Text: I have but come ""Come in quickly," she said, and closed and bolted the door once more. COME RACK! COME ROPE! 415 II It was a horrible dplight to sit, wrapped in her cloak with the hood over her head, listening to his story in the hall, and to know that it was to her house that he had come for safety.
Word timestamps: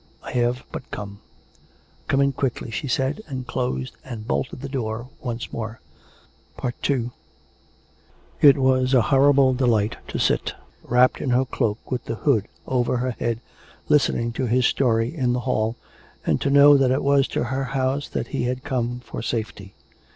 I 0.23 0.31
have 0.31 0.63
but 0.71 0.89
come 0.89 1.19
""Come 2.07 2.21
in 2.21 2.31
quickly," 2.31 2.71
she 2.71 2.87
said, 2.87 3.21
and 3.27 3.45
closed 3.45 3.95
and 4.03 4.27
bolted 4.27 4.61
the 4.61 4.67
door 4.67 5.09
once 5.21 5.53
more. 5.53 5.79
COME 6.57 6.65
RACK! 6.69 6.81
COME 6.81 6.93
ROPE! 6.95 7.11
415 8.41 8.49
II 8.49 8.49
It 8.49 8.57
was 8.57 8.93
a 8.95 9.01
horrible 9.13 9.53
dplight 9.53 9.97
to 10.07 10.17
sit, 10.17 10.55
wrapped 10.81 11.21
in 11.21 11.29
her 11.29 11.45
cloak 11.45 11.91
with 11.91 12.05
the 12.05 12.15
hood 12.15 12.47
over 12.65 12.97
her 12.97 13.11
head, 13.11 13.41
listening 13.89 14.31
to 14.33 14.47
his 14.47 14.65
story 14.65 15.13
in 15.15 15.33
the 15.33 15.41
hall, 15.41 15.75
and 16.25 16.41
to 16.41 16.49
know 16.49 16.77
that 16.77 16.89
it 16.89 17.03
was 17.03 17.27
to 17.27 17.43
her 17.53 17.65
house 17.65 18.07
that 18.09 18.29
he 18.29 18.45
had 18.45 18.63
come 18.63 19.01
for 19.01 19.21
safety. 19.21 19.75